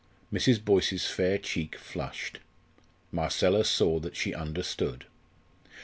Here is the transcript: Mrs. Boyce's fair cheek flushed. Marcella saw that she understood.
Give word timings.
Mrs. 0.33 0.65
Boyce's 0.65 1.05
fair 1.05 1.37
cheek 1.37 1.77
flushed. 1.77 2.39
Marcella 3.11 3.63
saw 3.63 3.99
that 3.99 4.15
she 4.15 4.33
understood. 4.33 5.05